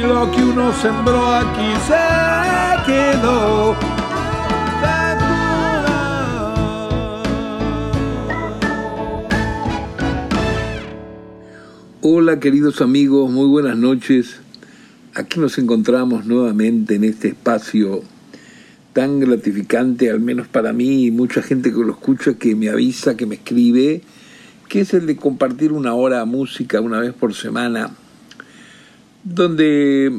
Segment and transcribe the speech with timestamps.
[0.00, 3.76] lo que uno sembró aquí se quedó.
[12.00, 14.40] Hola queridos amigos, muy buenas noches.
[15.14, 18.02] Aquí nos encontramos nuevamente en este espacio
[18.94, 23.16] tan gratificante, al menos para mí y mucha gente que lo escucha, que me avisa,
[23.16, 24.00] que me escribe,
[24.68, 27.90] que es el de compartir una hora de música una vez por semana
[29.24, 30.12] donde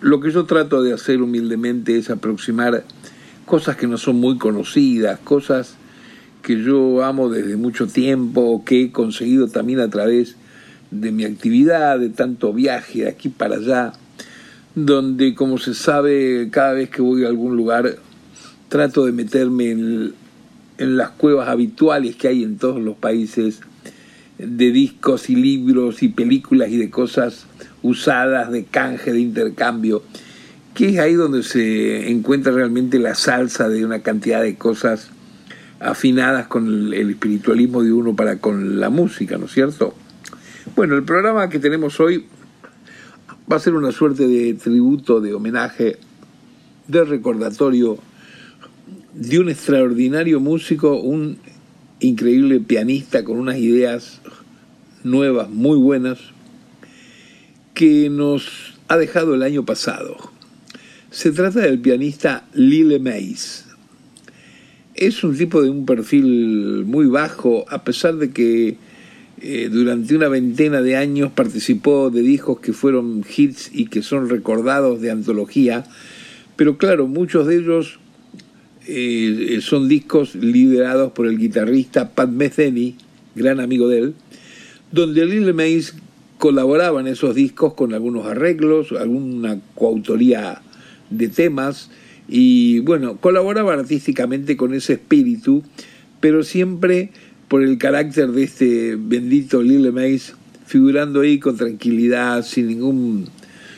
[0.00, 2.84] lo que yo trato de hacer humildemente es aproximar
[3.44, 5.76] cosas que no son muy conocidas, cosas
[6.42, 10.36] que yo amo desde mucho tiempo, que he conseguido también a través
[10.90, 13.92] de mi actividad, de tanto viaje de aquí para allá,
[14.74, 17.96] donde como se sabe, cada vez que voy a algún lugar,
[18.68, 20.14] trato de meterme en,
[20.78, 23.60] las cuevas habituales que hay en todos los países,
[24.38, 27.46] de discos y libros y películas y de cosas
[27.82, 30.02] usadas de canje, de intercambio,
[30.74, 35.10] que es ahí donde se encuentra realmente la salsa de una cantidad de cosas
[35.80, 39.94] afinadas con el espiritualismo de uno para con la música, ¿no es cierto?
[40.76, 42.26] Bueno, el programa que tenemos hoy
[43.50, 45.98] va a ser una suerte de tributo, de homenaje,
[46.86, 47.98] de recordatorio
[49.14, 51.38] de un extraordinario músico, un
[52.00, 54.20] increíble pianista con unas ideas
[55.02, 56.18] nuevas, muy buenas,
[57.74, 60.16] que nos ha dejado el año pasado.
[61.10, 63.66] Se trata del pianista Lille Mays.
[64.94, 68.76] Es un tipo de un perfil muy bajo, a pesar de que
[69.40, 74.28] eh, durante una veintena de años participó de discos que fueron hits y que son
[74.28, 75.84] recordados de antología,
[76.56, 78.00] pero claro, muchos de ellos
[78.90, 82.96] eh, son discos liderados por el guitarrista Pat Metheny,
[83.34, 84.14] gran amigo de él,
[84.90, 85.94] donde Lille Mays
[86.38, 90.62] colaboraba en esos discos con algunos arreglos, alguna coautoría
[91.10, 91.90] de temas
[92.28, 95.62] y bueno, colaboraba artísticamente con ese espíritu,
[96.20, 97.10] pero siempre
[97.48, 100.34] por el carácter de este bendito Lille Mays
[100.64, 103.28] figurando ahí con tranquilidad, sin ningún,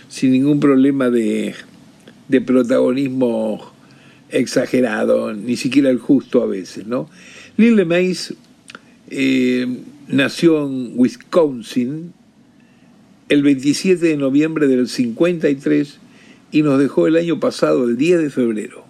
[0.08, 1.54] sin ningún problema de,
[2.28, 3.69] de protagonismo
[4.30, 7.08] exagerado, ni siquiera el justo a veces, ¿no?
[7.56, 8.34] Lille Mays
[9.10, 9.66] eh,
[10.08, 12.12] nació en Wisconsin,
[13.28, 15.98] el 27 de noviembre del 53
[16.52, 18.84] y nos dejó el año pasado, el 10 de febrero.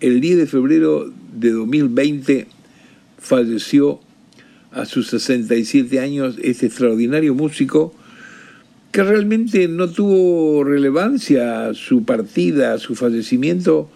[0.00, 2.46] El 10 de febrero de 2020
[3.18, 4.00] falleció
[4.70, 7.94] a sus 67 años este extraordinario músico
[8.92, 13.90] que realmente no tuvo relevancia su partida, su fallecimiento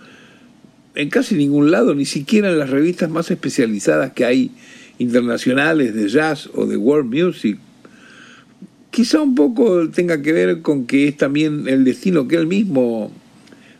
[0.94, 4.50] en casi ningún lado, ni siquiera en las revistas más especializadas que hay
[4.98, 7.58] internacionales de jazz o de world music.
[8.90, 13.10] Quizá un poco tenga que ver con que es también el destino que él mismo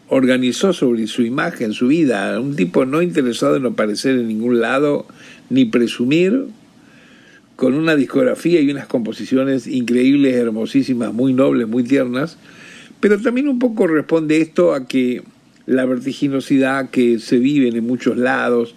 [0.08, 5.06] organizó sobre su imagen, su vida, un tipo no interesado en aparecer en ningún lado
[5.50, 6.46] ni presumir,
[7.56, 12.36] con una discografía y unas composiciones increíbles, hermosísimas, muy nobles, muy tiernas,
[12.98, 15.22] pero también un poco responde esto a que
[15.66, 18.74] la vertiginosidad que se vive en muchos lados,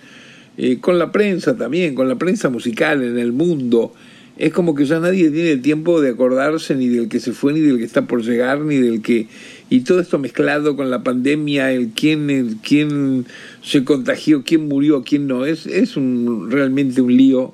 [0.58, 3.94] eh, con la prensa también, con la prensa musical en el mundo,
[4.38, 7.62] es como que ya nadie tiene tiempo de acordarse ni del que se fue, ni
[7.62, 9.28] del que está por llegar, ni del que...
[9.70, 13.25] Y todo esto mezclado con la pandemia, el quién, el quién
[13.64, 17.54] se contagió, quién murió, quién no, es, es un, realmente un lío.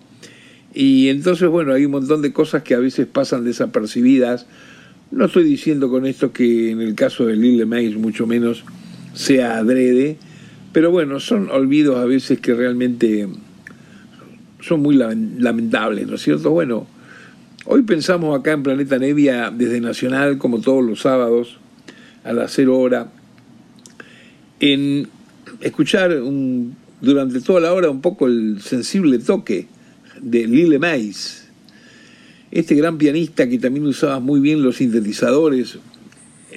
[0.74, 4.46] Y entonces, bueno, hay un montón de cosas que a veces pasan desapercibidas.
[5.12, 8.66] No estoy diciendo con esto que en el caso de Lille Mays mucho menos
[9.14, 10.18] sea adrede,
[10.72, 13.28] pero bueno, son olvidos a veces que realmente
[14.60, 16.52] son muy lamentables, ¿no es cierto?
[16.52, 16.88] Bueno,
[17.66, 21.58] hoy pensamos acá en Planeta Nevia desde Nacional, como todos los sábados,
[22.24, 23.12] a las cero hora,
[24.60, 25.10] en
[25.62, 29.68] escuchar un, durante toda la hora un poco el sensible toque
[30.22, 31.50] de Lille Mays,
[32.50, 35.80] este gran pianista que también usaba muy bien los sintetizadores,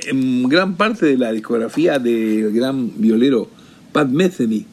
[0.07, 3.49] en gran parte de la discografía del gran violero
[3.93, 4.67] Pat Metheny,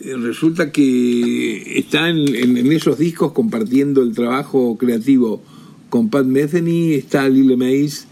[0.00, 5.42] eh, resulta que está en, esos discos compartiendo el trabajo creativo
[5.88, 8.06] con Pat Metheny, está Lille Mays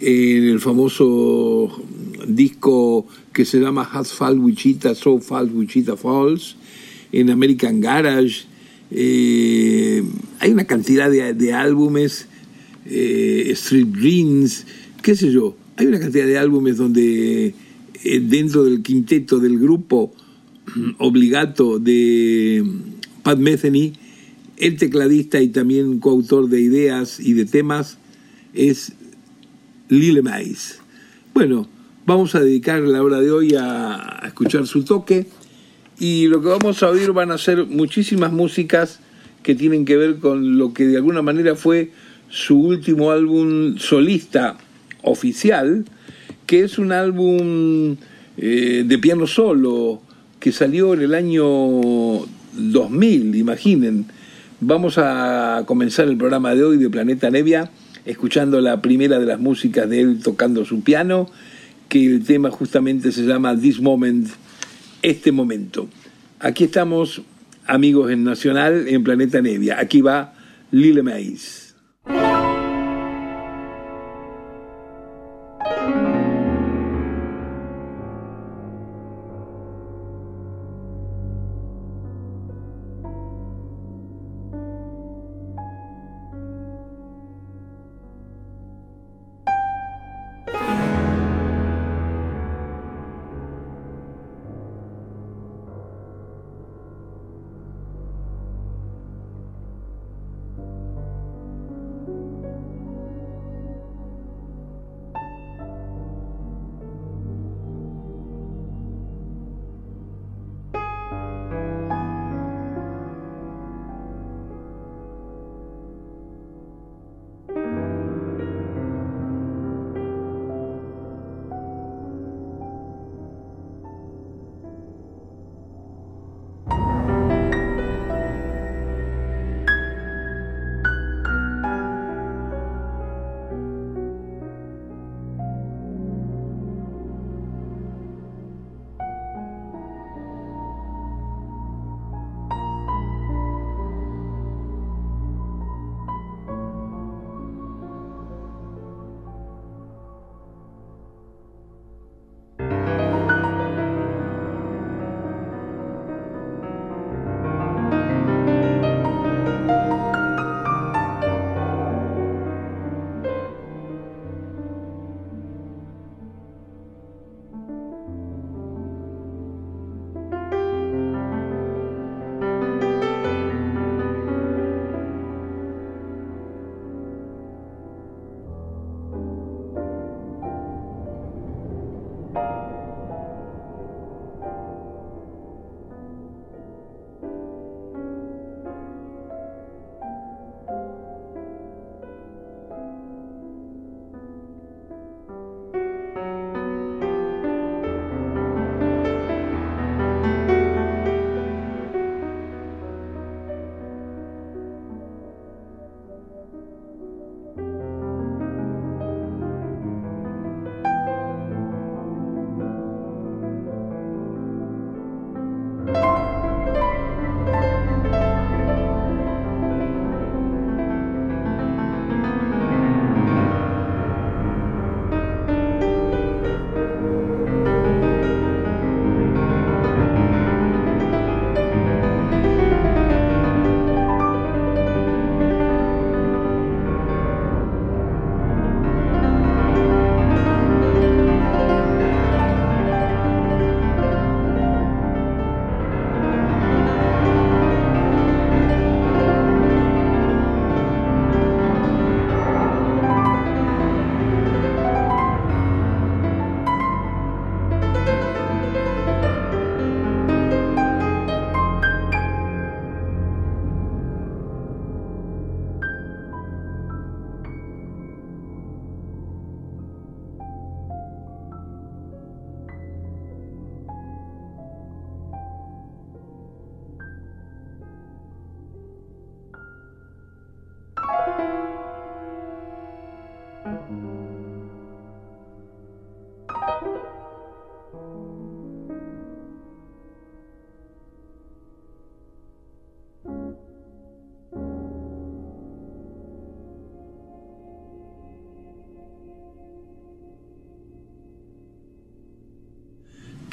[0.00, 1.82] en el famoso
[2.28, 6.56] disco que se llama Has Fall Wichita, So Fall Wichita Falls,
[7.10, 8.44] en American Garage.
[8.90, 10.04] Eh,
[10.40, 12.28] hay una cantidad de, álbumes,
[12.86, 14.66] eh, Street Dreams,
[15.04, 15.54] qué sé yo.
[15.76, 17.54] Hay una cantidad de álbumes donde
[18.04, 20.14] eh, dentro del quinteto del grupo
[20.98, 22.64] obligato de
[23.22, 23.92] Pat Metheny,
[24.56, 27.98] el tecladista y también coautor de ideas y de temas
[28.54, 28.94] es
[29.90, 30.78] Lille Mais.
[31.34, 31.68] Bueno,
[32.06, 35.26] vamos a dedicar la hora de hoy a, escuchar su toque
[35.98, 39.00] y lo que vamos a oír van a ser muchísimas músicas
[39.42, 41.90] que tienen que ver con lo que de alguna manera fue
[42.30, 44.56] su último álbum solista
[45.04, 45.84] oficial,
[46.46, 47.96] que es un álbum
[48.36, 50.02] eh, de piano solo
[50.40, 51.46] que salió en el año
[52.52, 54.06] 2000, imaginen.
[54.60, 57.70] Vamos a comenzar el programa de hoy de Planeta Nevia
[58.04, 61.30] escuchando la primera de las músicas de él tocando su piano,
[61.88, 64.28] que el tema justamente se llama This Moment,
[65.02, 65.88] este momento.
[66.40, 67.22] Aquí estamos,
[67.66, 69.80] amigos en Nacional, en Planeta Nevia.
[69.80, 70.34] Aquí va
[70.70, 71.74] Lile Maíz.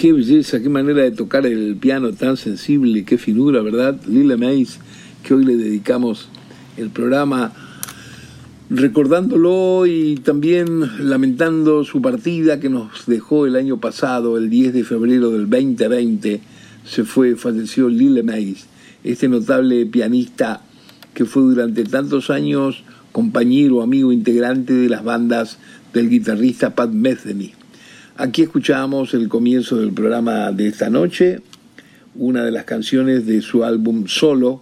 [0.01, 4.01] Qué belleza, qué manera de tocar el piano tan sensible, qué finura, ¿verdad?
[4.07, 4.79] Lila Mays,
[5.21, 6.27] que hoy le dedicamos
[6.75, 7.53] el programa
[8.71, 14.83] recordándolo y también lamentando su partida que nos dejó el año pasado, el 10 de
[14.83, 16.41] febrero del 2020,
[16.83, 18.65] se fue, falleció Lila Mays,
[19.03, 20.63] este notable pianista
[21.13, 25.59] que fue durante tantos años compañero, amigo, integrante de las bandas
[25.93, 27.60] del guitarrista Pat Metheny.
[28.17, 31.39] Aquí escuchamos el comienzo del programa de esta noche,
[32.13, 34.61] una de las canciones de su álbum Solo,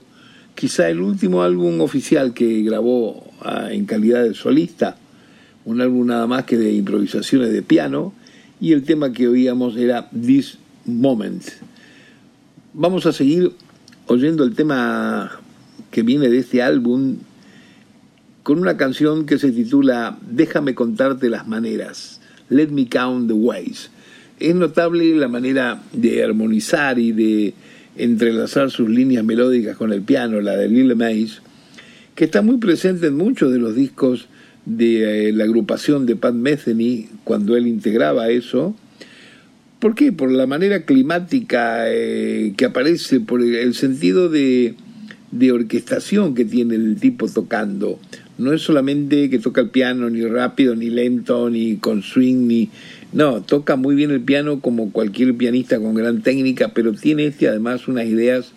[0.54, 4.98] quizá el último álbum oficial que grabó ah, en calidad de solista,
[5.66, 8.14] un álbum nada más que de improvisaciones de piano,
[8.62, 11.44] y el tema que oíamos era This Moment.
[12.74, 13.52] Vamos a seguir
[14.06, 15.32] oyendo el tema
[15.90, 17.16] que viene de este álbum
[18.44, 22.19] con una canción que se titula Déjame contarte las maneras.
[22.50, 23.90] Let Me Count the Ways.
[24.40, 27.54] Es notable la manera de armonizar y de
[27.98, 31.42] entrelazar sus líneas melódicas con el piano, la de Lil Mays,
[32.16, 34.28] que está muy presente en muchos de los discos
[34.66, 38.76] de eh, la agrupación de Pat Metheny cuando él integraba eso.
[39.80, 40.12] ¿Por qué?
[40.12, 44.76] Por la manera climática eh, que aparece, por el sentido de,
[45.32, 48.00] de orquestación que tiene el tipo tocando
[48.40, 52.70] no es solamente que toca el piano ni rápido, ni lento, ni con swing, ni...
[53.12, 57.48] No, toca muy bien el piano como cualquier pianista con gran técnica, pero tiene este
[57.50, 58.54] además unas ideas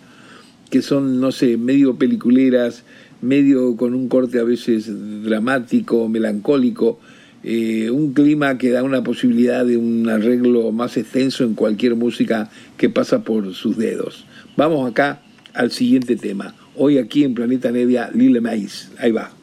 [0.69, 2.83] que son, no sé, medio peliculeras,
[3.21, 4.89] medio con un corte a veces
[5.23, 6.99] dramático, melancólico,
[7.43, 12.49] eh, un clima que da una posibilidad de un arreglo más extenso en cualquier música
[12.77, 14.25] que pasa por sus dedos.
[14.55, 15.21] Vamos acá
[15.53, 16.55] al siguiente tema.
[16.75, 18.91] Hoy aquí en Planeta Nevia, Lille Maíz.
[18.97, 19.42] Ahí va.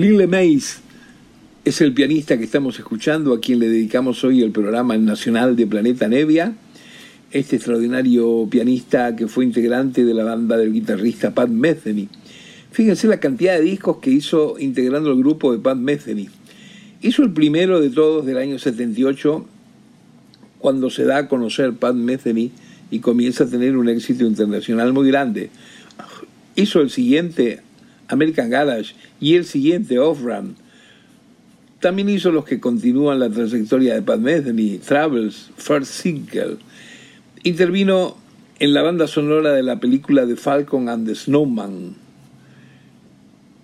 [0.00, 0.80] Lille Mays
[1.62, 5.66] es el pianista que estamos escuchando, a quien le dedicamos hoy el programa nacional de
[5.66, 6.54] Planeta Nevia.
[7.30, 12.08] Este extraordinario pianista que fue integrante de la banda del guitarrista Pat Metheny.
[12.72, 16.30] Fíjense la cantidad de discos que hizo integrando el grupo de Pat Metheny.
[17.02, 19.44] Hizo el primero de todos del año 78,
[20.60, 22.50] cuando se da a conocer Pat Metheny
[22.90, 25.50] y comienza a tener un éxito internacional muy grande.
[26.56, 27.60] Hizo el siguiente,
[28.10, 30.54] American Garage, y el siguiente, Off-Ram.
[31.80, 36.58] También hizo los que continúan la trayectoria de Pat Metheny, Travels, First Single.
[37.42, 38.16] Intervino
[38.58, 41.94] en la banda sonora de la película The Falcon and the Snowman.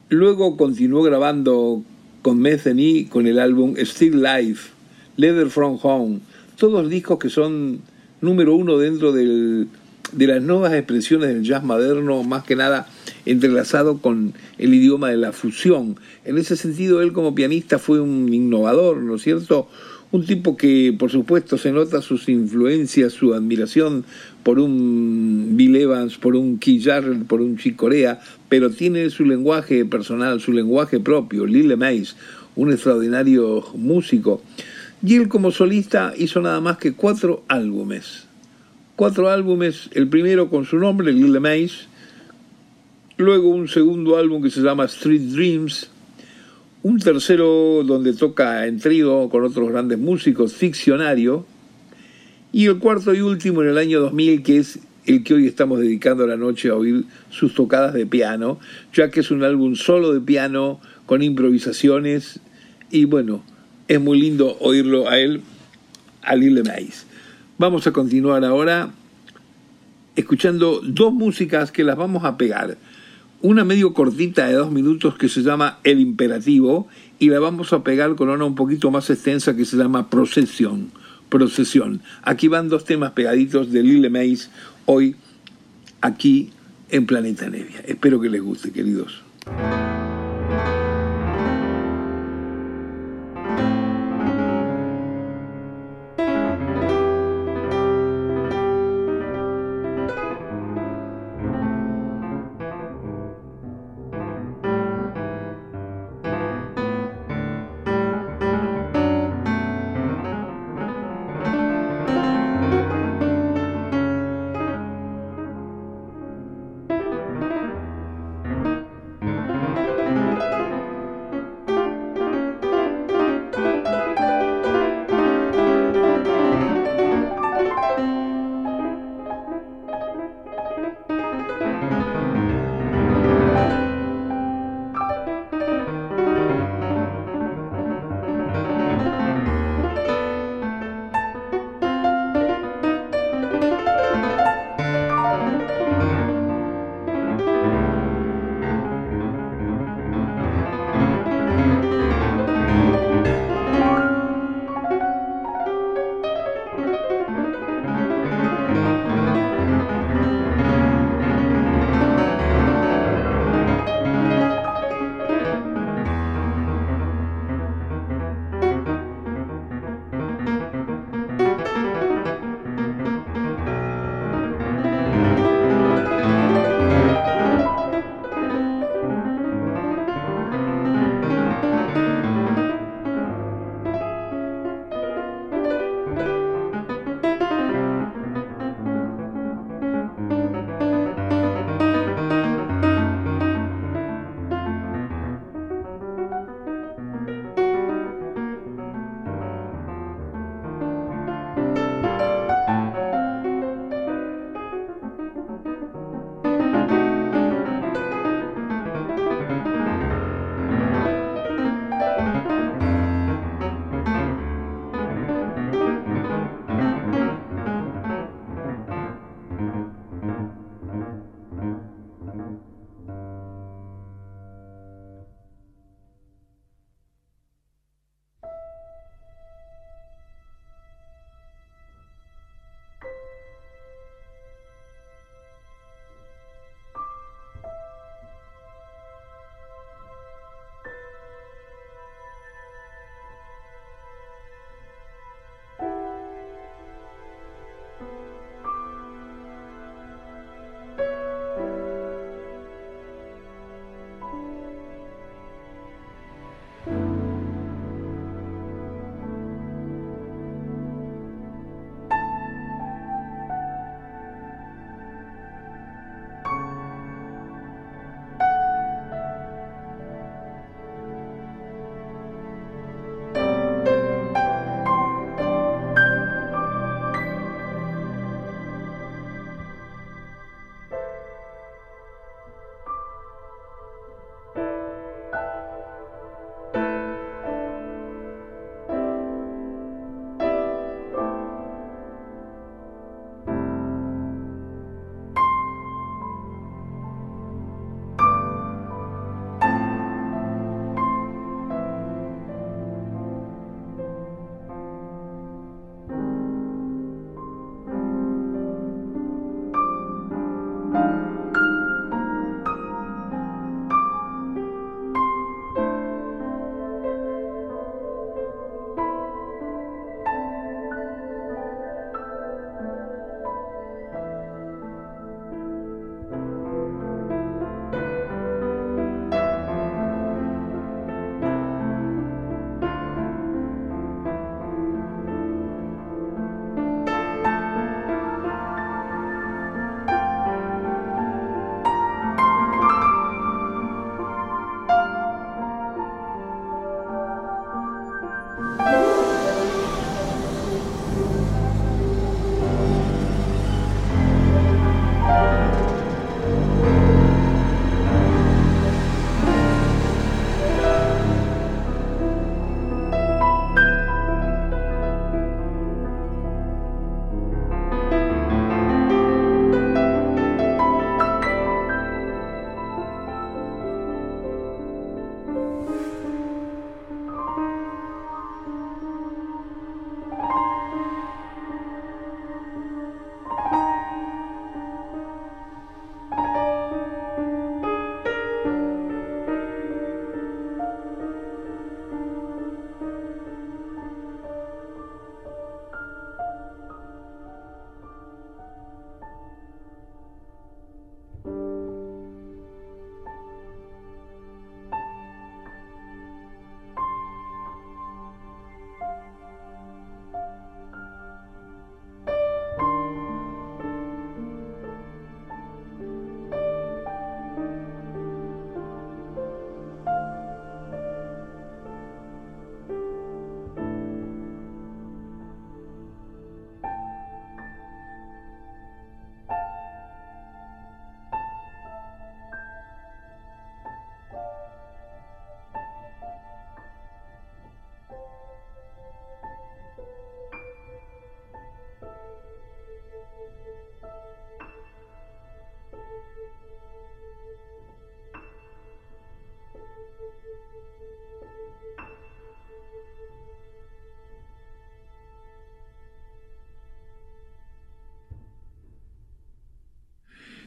[0.08, 1.82] Luego continuó grabando
[2.22, 4.70] con Metheny con el álbum Still Life,
[5.16, 6.20] Leather From Home,
[6.56, 7.80] todos discos que son
[8.20, 9.68] número uno dentro del,
[10.12, 12.88] de las nuevas expresiones del jazz moderno, más que nada
[13.24, 15.96] entrelazado con el idioma de la fusión.
[16.24, 19.68] En ese sentido, él como pianista fue un innovador, ¿no es cierto?
[20.12, 24.04] Un tipo que, por supuesto, se nota sus influencias, su admiración
[24.44, 26.88] por un Bill Evans, por un Keith
[27.26, 32.16] por un Chick Corea, pero tiene su lenguaje personal, su lenguaje propio, Lille Mays,
[32.54, 34.40] un extraordinario músico.
[35.04, 38.26] Y él como solista hizo nada más que cuatro álbumes.
[38.96, 41.86] Cuatro álbumes, el primero con su nombre, Lille Mays,
[43.18, 45.90] luego un segundo álbum que se llama Street Dreams,
[46.82, 51.44] un tercero donde toca en trío con otros grandes músicos, Ficcionario,
[52.52, 55.78] y el cuarto y último en el año 2000, que es el que hoy estamos
[55.78, 58.58] dedicando la noche a oír sus tocadas de piano,
[58.94, 62.40] ya que es un álbum solo de piano, con improvisaciones,
[62.90, 63.44] y bueno,
[63.88, 65.42] es muy lindo oírlo a él,
[66.22, 67.06] a Lille Mays.
[67.58, 68.90] Vamos a continuar ahora
[70.14, 72.76] escuchando dos músicas que las vamos a pegar.
[73.40, 76.86] Una medio cortita de dos minutos que se llama El Imperativo
[77.18, 80.90] y la vamos a pegar con una un poquito más extensa que se llama Procesión.
[81.30, 82.02] Procesión.
[82.22, 84.50] Aquí van dos temas pegaditos de Lille Mays
[84.84, 85.16] hoy
[86.02, 86.50] aquí
[86.90, 87.80] en Planeta Nevia.
[87.86, 89.22] Espero que les guste, queridos.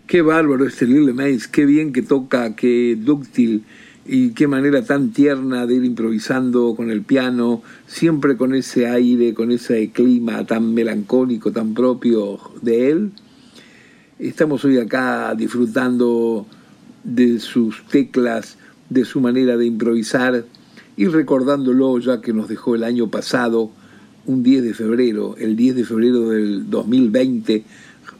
[0.09, 3.63] Qué bárbaro este Lil Mays, qué bien que toca, qué dúctil
[4.07, 9.35] y qué manera tan tierna de ir improvisando con el piano, siempre con ese aire,
[9.35, 13.11] con ese clima tan melancólico, tan propio de él.
[14.17, 16.47] Estamos hoy acá disfrutando
[17.03, 18.57] de sus teclas,
[18.89, 20.43] de su manera de improvisar
[20.97, 23.69] y recordándolo ya que nos dejó el año pasado,
[24.25, 27.63] un 10 de febrero, el 10 de febrero del 2020,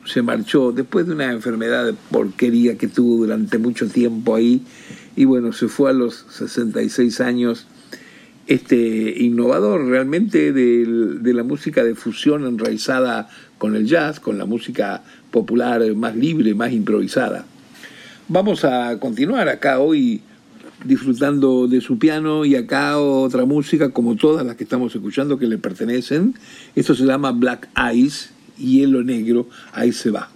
[0.06, 4.62] se marchó después de una enfermedad de porquería que tuvo durante mucho tiempo ahí
[5.15, 7.67] y bueno, se fue a los 66 años
[8.47, 15.04] este innovador realmente de, la música de fusión enraizada con el jazz, con la música
[15.30, 17.45] popular más libre, más improvisada.
[18.28, 20.21] Vamos a continuar acá hoy
[20.84, 25.45] disfrutando de su piano y acá otra música como todas las que estamos escuchando que
[25.45, 26.34] le pertenecen.
[26.75, 30.30] Esto se llama Black Eyes hielo negro, ahí se va.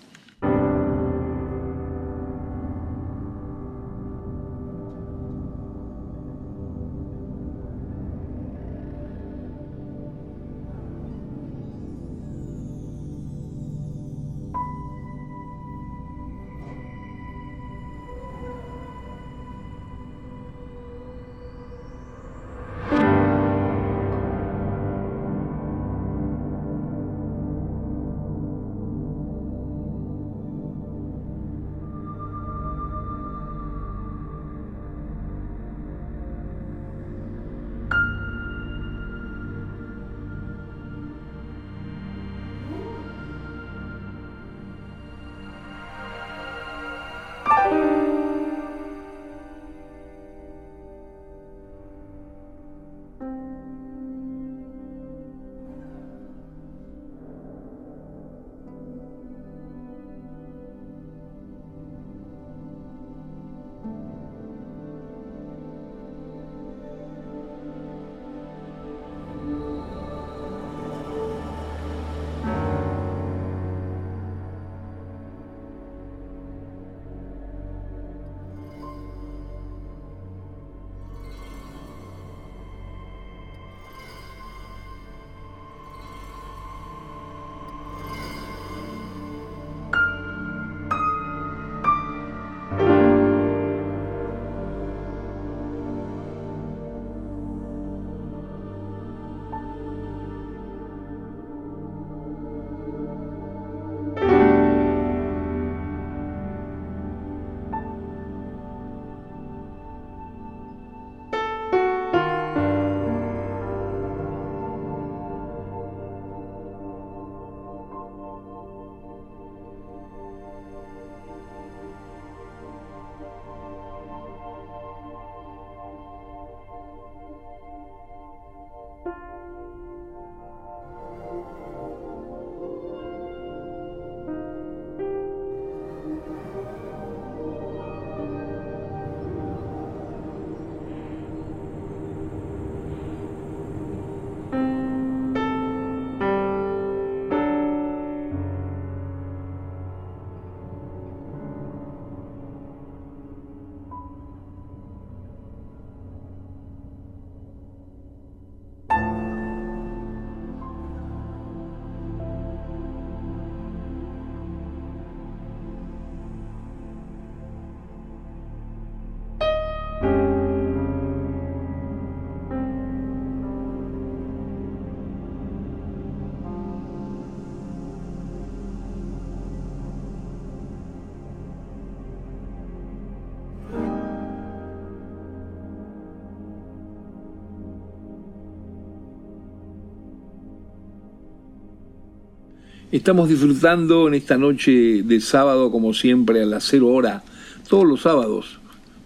[192.93, 197.23] Estamos disfrutando en esta noche de sábado, como siempre, a las cero hora,
[197.67, 198.59] todos los sábados,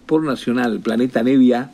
[0.06, 1.72] por Nacional, Planeta Nevia,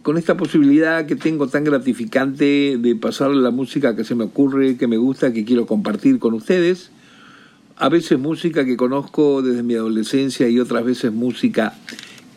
[0.00, 4.78] con esta posibilidad que tengo tan gratificante de pasar la música que se me ocurre,
[4.78, 6.90] que me gusta, que quiero compartir con ustedes.
[7.76, 11.74] A veces música que conozco desde mi adolescencia y otras veces música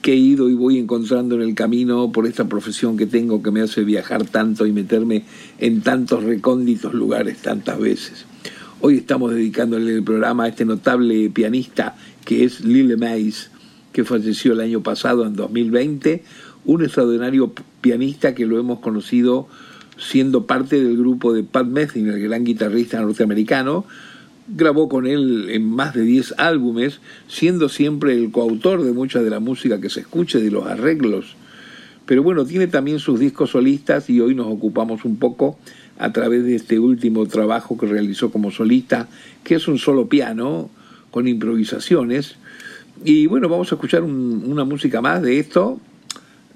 [0.01, 3.51] que he ido y voy encontrando en el camino por esta profesión que tengo que
[3.51, 5.23] me hace viajar tanto y meterme
[5.59, 8.25] en tantos recónditos lugares tantas veces.
[8.85, 13.49] Hoy estamos dedicándole el programa a este notable pianista que es Lille Mays,
[13.93, 16.21] que falleció el año pasado, en 2020,
[16.65, 19.47] un extraordinario pianista que lo hemos conocido
[19.97, 23.85] siendo parte del grupo de Pat Metheny, el gran guitarrista norteamericano,
[24.49, 29.29] grabó con él en más de 10 álbumes, siendo siempre el coautor de mucha de
[29.29, 31.37] la música que se escuche, de los arreglos.
[32.05, 35.57] Pero bueno, tiene también sus discos solistas y hoy nos ocupamos un poco
[35.99, 39.07] a través de este último trabajo que realizó como solista,
[39.43, 40.69] que es un solo piano
[41.11, 42.35] con improvisaciones.
[43.05, 45.79] Y bueno, vamos a escuchar una música más de esto,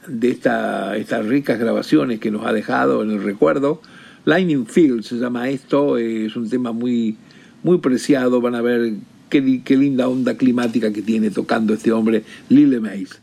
[0.08, 3.82] de esta, estas ricas grabaciones que nos ha dejado en el recuerdo.
[4.26, 7.18] Lightning Field se llama esto, es un tema muy,
[7.64, 8.94] muy preciado, van a ver
[9.30, 13.22] qué, qué linda onda climática que tiene tocando este hombre, Lille Mays.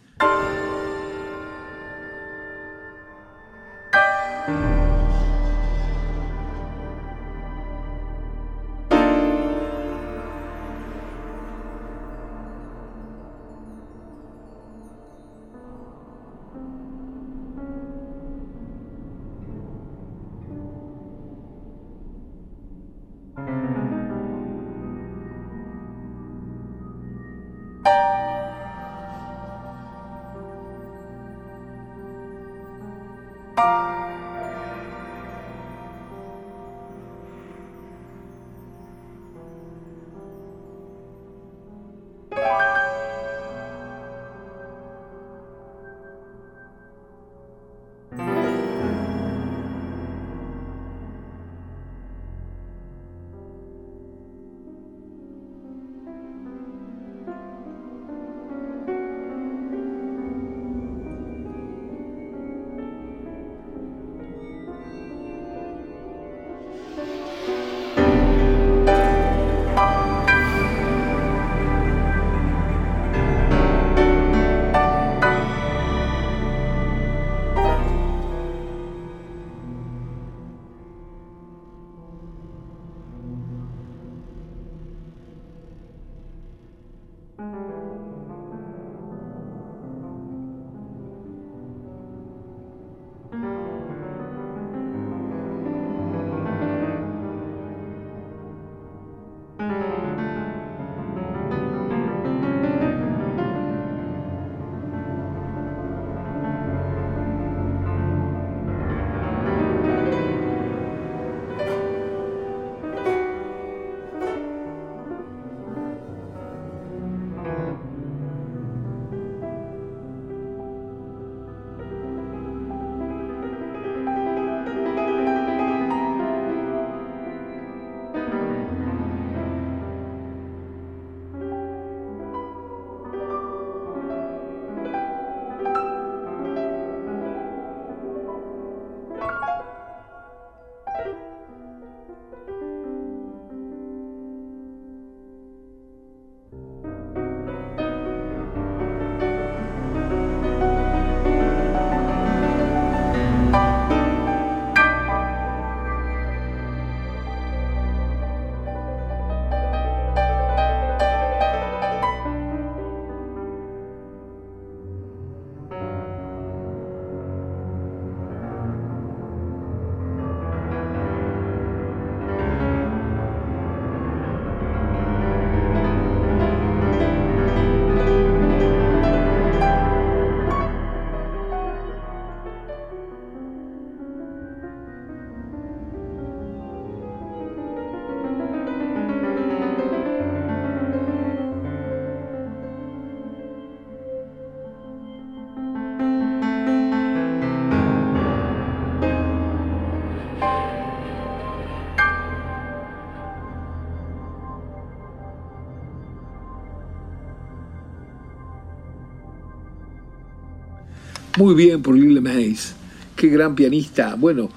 [211.37, 212.77] Muy bien por Lille Mays.
[213.17, 214.15] Qué gran pianista.
[214.15, 214.51] Bueno,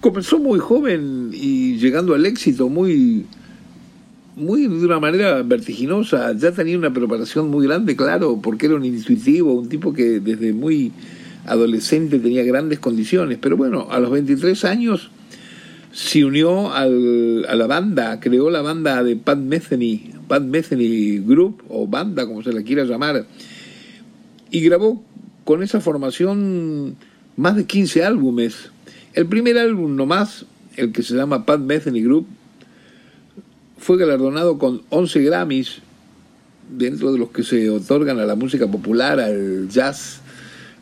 [0.00, 3.24] comenzó muy joven y llegando al éxito muy,
[4.34, 6.32] muy de una manera vertiginosa.
[6.36, 10.52] Ya tenía una preparación muy grande, claro, porque era un intuitivo, un tipo que desde
[10.52, 10.90] muy
[11.46, 13.38] adolescente tenía grandes condiciones.
[13.40, 15.08] Pero bueno, a los 23 años
[15.92, 21.62] se unió al, a la banda, creó la banda de Pat Metheny, Pat Metheny Group,
[21.68, 23.24] o banda, como se la quiera llamar,
[24.50, 25.04] y grabó
[25.44, 26.96] con esa formación
[27.36, 28.70] más de 15 álbumes.
[29.14, 32.26] El primer álbum nomás, el que se llama Pat Metheny Group,
[33.78, 35.82] fue galardonado con 11 Grammys,
[36.70, 40.20] dentro de los que se otorgan a la música popular, al jazz,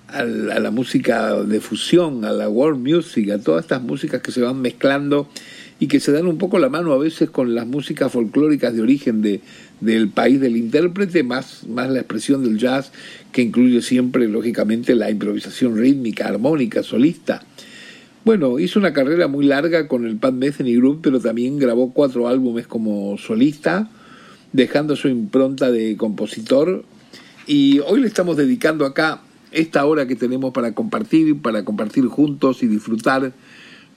[0.08, 4.40] a la música de fusión, a la world music, a todas estas músicas que se
[4.40, 5.28] van mezclando
[5.78, 8.82] y que se dan un poco la mano a veces con las músicas folclóricas de
[8.82, 9.40] origen de,
[9.80, 12.92] del país del intérprete, más, más la expresión del jazz,
[13.32, 17.42] que incluye siempre, lógicamente, la improvisación rítmica, armónica, solista.
[18.24, 22.28] Bueno, hizo una carrera muy larga con el Pat Metheny Group, pero también grabó cuatro
[22.28, 23.90] álbumes como solista,
[24.52, 26.84] dejando su impronta de compositor.
[27.46, 29.22] Y hoy le estamos dedicando acá
[29.52, 33.32] esta hora que tenemos para compartir, para compartir juntos y disfrutar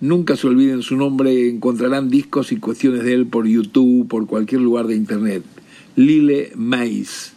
[0.03, 4.59] Nunca se olviden su nombre, encontrarán discos y cuestiones de él por YouTube, por cualquier
[4.59, 5.43] lugar de internet.
[5.95, 7.33] Lile Mais,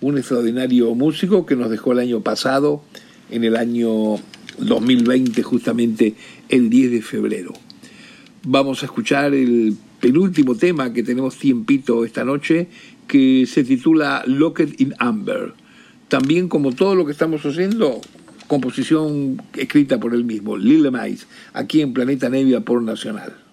[0.00, 2.82] un extraordinario músico que nos dejó el año pasado,
[3.30, 4.16] en el año
[4.58, 6.14] 2020, justamente
[6.48, 7.52] el 10 de febrero.
[8.44, 12.68] Vamos a escuchar el penúltimo tema que tenemos tiempito esta noche,
[13.08, 15.54] que se titula Locked in Amber.
[16.08, 18.00] También como todo lo que estamos haciendo,
[18.46, 23.45] composición escrita por él mismo, Lille Mais, aquí en Planeta Nevia por Nacional.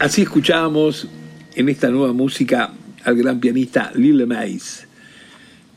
[0.00, 1.08] Así escuchábamos
[1.54, 2.72] en esta nueva música
[3.04, 4.86] al gran pianista Lille Mays.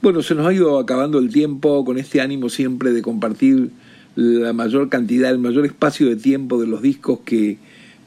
[0.01, 3.71] Bueno, se nos ha ido acabando el tiempo con este ánimo siempre de compartir
[4.15, 7.57] la mayor cantidad, el mayor espacio de tiempo de los discos que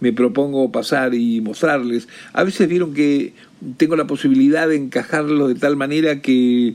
[0.01, 2.09] me propongo pasar y mostrarles.
[2.33, 3.33] A veces vieron que
[3.77, 6.75] tengo la posibilidad de encajarlos de tal manera que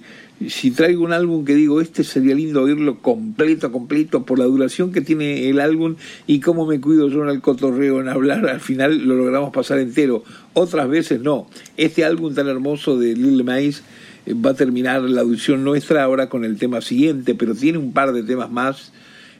[0.49, 4.91] si traigo un álbum que digo, este sería lindo oírlo completo, completo, por la duración
[4.91, 5.95] que tiene el álbum
[6.25, 9.79] y cómo me cuido yo en el cotorreo, en hablar, al final lo logramos pasar
[9.79, 10.23] entero.
[10.53, 11.47] Otras veces no.
[11.77, 13.83] Este álbum tan hermoso de Lil Maíz
[14.25, 17.93] eh, va a terminar la audición nuestra ahora con el tema siguiente, pero tiene un
[17.93, 18.91] par de temas más.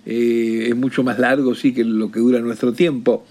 [0.06, 3.26] Eh, es mucho más largo, sí, que lo que dura nuestro tiempo.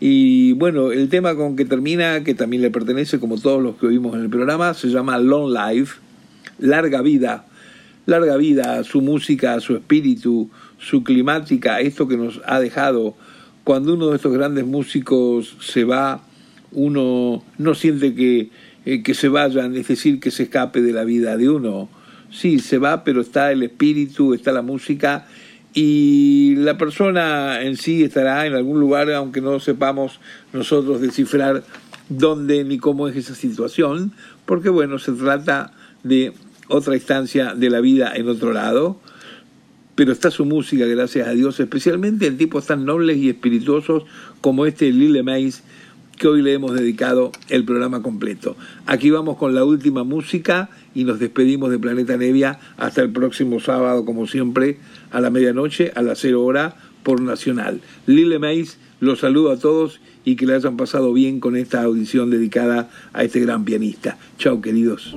[0.00, 3.86] Y bueno, el tema con que termina, que también le pertenece, como todos los que
[3.86, 6.04] oímos en el programa, se llama Long Life
[6.58, 7.46] larga vida,
[8.06, 13.14] larga vida, su música, su espíritu, su climática, esto que nos ha dejado.
[13.64, 16.22] Cuando uno de estos grandes músicos se va,
[16.72, 18.50] uno no siente que,
[18.84, 21.88] eh, que se vayan, es decir, que se escape de la vida de uno.
[22.30, 25.26] Sí, se va, pero está el espíritu, está la música
[25.74, 30.20] y la persona en sí estará en algún lugar, aunque no sepamos
[30.52, 31.64] nosotros descifrar
[32.08, 34.12] dónde ni cómo es esa situación,
[34.46, 35.72] porque bueno, se trata
[36.04, 36.32] de
[36.68, 39.00] otra instancia de la vida en otro lado,
[39.96, 44.04] pero está su música, gracias a Dios, especialmente en tipos tan nobles y espirituosos
[44.40, 45.64] como este Lille Mays,
[46.16, 48.56] que hoy le hemos dedicado el programa completo.
[48.86, 53.60] Aquí vamos con la última música y nos despedimos de Planeta Nevia hasta el próximo
[53.60, 54.78] sábado, como siempre,
[55.10, 57.80] a la medianoche, a las cero hora, por Nacional.
[58.06, 62.30] Lille Mays, los saludo a todos y que le hayan pasado bien con esta audición
[62.30, 64.16] dedicada a este gran pianista.
[64.38, 65.16] Chao, queridos.